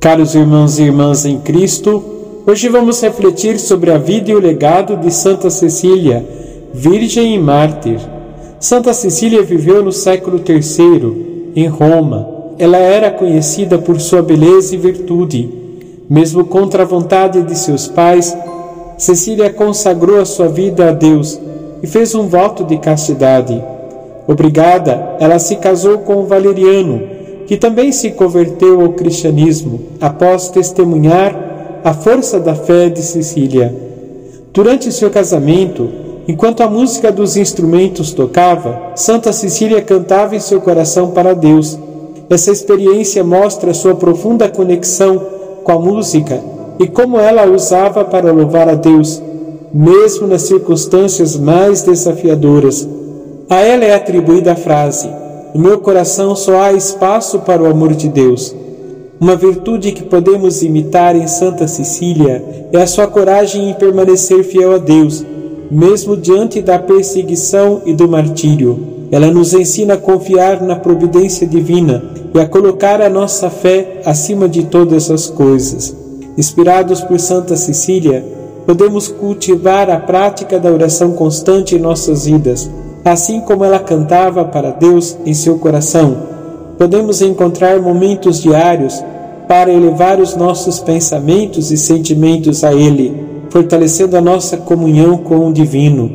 [0.00, 2.04] Caros irmãos e irmãs em Cristo,
[2.46, 6.24] hoje vamos refletir sobre a vida e o legado de Santa Cecília,
[6.72, 7.98] Virgem e Mártir.
[8.60, 12.28] Santa Cecília viveu no século III, em Roma.
[12.60, 15.50] Ela era conhecida por sua beleza e virtude.
[16.08, 18.36] Mesmo contra a vontade de seus pais,
[18.96, 21.40] Cecília consagrou a sua vida a Deus
[21.82, 23.60] e fez um voto de castidade.
[24.28, 27.17] Obrigada, ela se casou com Valeriano,
[27.48, 33.74] que também se converteu ao cristianismo após testemunhar a força da fé de Cecília.
[34.52, 35.88] Durante seu casamento,
[36.28, 41.78] enquanto a música dos instrumentos tocava, Santa Cecília cantava em seu coração para Deus.
[42.28, 45.18] Essa experiência mostra sua profunda conexão
[45.64, 46.42] com a música
[46.78, 49.22] e como ela a usava para louvar a Deus,
[49.72, 52.86] mesmo nas circunstâncias mais desafiadoras.
[53.48, 55.08] A ela é atribuída a frase:
[55.58, 58.54] no meu coração só há espaço para o amor de Deus.
[59.20, 64.72] Uma virtude que podemos imitar em Santa Cecília é a sua coragem em permanecer fiel
[64.72, 65.24] a Deus,
[65.68, 69.08] mesmo diante da perseguição e do martírio.
[69.10, 74.48] Ela nos ensina a confiar na providência divina e a colocar a nossa fé acima
[74.48, 75.92] de todas as coisas.
[76.36, 78.24] Inspirados por Santa Cecília,
[78.64, 82.70] podemos cultivar a prática da oração constante em nossas vidas
[83.04, 86.16] assim como ela cantava para Deus em seu coração,
[86.76, 89.02] podemos encontrar momentos diários
[89.48, 93.14] para elevar os nossos pensamentos e sentimentos a Ele,
[93.50, 96.10] fortalecendo a nossa comunhão com o Divino.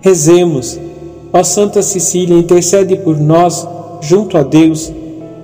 [0.00, 0.78] Rezemos,
[1.32, 3.66] ó Santa Cecília, intercede por nós
[4.00, 4.92] junto a Deus,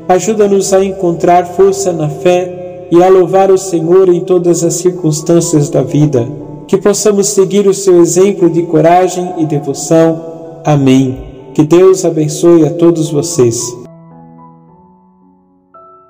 [0.09, 5.69] ajuda-nos a encontrar força na fé e a louvar o Senhor em todas as circunstâncias
[5.69, 6.27] da vida.
[6.67, 10.38] Que possamos seguir o seu exemplo de coragem e devoção
[10.69, 11.17] Amém.
[11.55, 13.59] Que Deus abençoe a todos vocês.